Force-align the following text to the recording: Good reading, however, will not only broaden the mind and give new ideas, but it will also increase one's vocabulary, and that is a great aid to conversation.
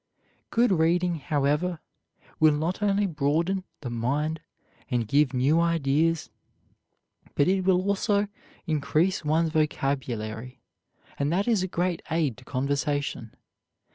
Good 0.49 0.71
reading, 0.71 1.17
however, 1.19 1.79
will 2.39 2.55
not 2.55 2.81
only 2.81 3.05
broaden 3.05 3.65
the 3.81 3.91
mind 3.91 4.39
and 4.89 5.07
give 5.07 5.31
new 5.31 5.59
ideas, 5.59 6.31
but 7.35 7.47
it 7.47 7.65
will 7.65 7.87
also 7.87 8.27
increase 8.65 9.23
one's 9.23 9.51
vocabulary, 9.51 10.59
and 11.19 11.31
that 11.31 11.47
is 11.47 11.61
a 11.61 11.67
great 11.67 12.01
aid 12.09 12.35
to 12.37 12.43
conversation. 12.43 13.35